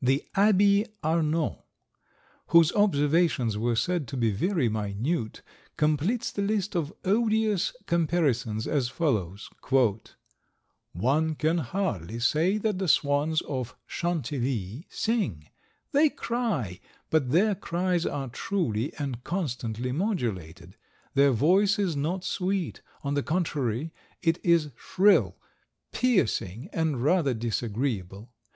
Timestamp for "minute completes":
4.70-6.32